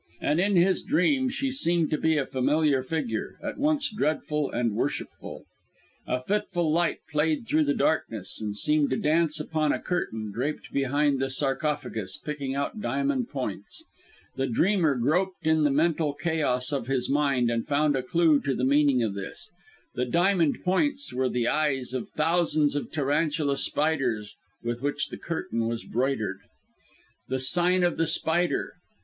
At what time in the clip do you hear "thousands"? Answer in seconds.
22.09-22.75